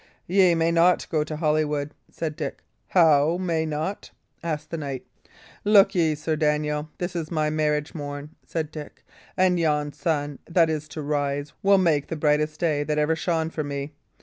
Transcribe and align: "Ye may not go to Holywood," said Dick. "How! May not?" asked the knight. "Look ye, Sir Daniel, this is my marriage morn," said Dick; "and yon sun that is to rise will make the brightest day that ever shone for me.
"Ye 0.25 0.55
may 0.55 0.71
not 0.71 1.05
go 1.11 1.23
to 1.23 1.37
Holywood," 1.37 1.91
said 2.09 2.35
Dick. 2.35 2.63
"How! 2.87 3.37
May 3.37 3.67
not?" 3.67 4.09
asked 4.41 4.71
the 4.71 4.77
knight. 4.79 5.05
"Look 5.63 5.93
ye, 5.93 6.15
Sir 6.15 6.35
Daniel, 6.35 6.89
this 6.97 7.15
is 7.15 7.29
my 7.29 7.51
marriage 7.51 7.93
morn," 7.93 8.31
said 8.43 8.71
Dick; 8.71 9.03
"and 9.37 9.59
yon 9.59 9.93
sun 9.93 10.39
that 10.47 10.71
is 10.71 10.87
to 10.87 11.03
rise 11.03 11.53
will 11.61 11.77
make 11.77 12.07
the 12.07 12.15
brightest 12.15 12.59
day 12.59 12.81
that 12.83 12.97
ever 12.97 13.15
shone 13.15 13.51
for 13.51 13.63
me. 13.63 13.93